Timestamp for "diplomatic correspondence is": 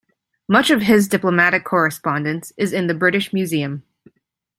1.07-2.73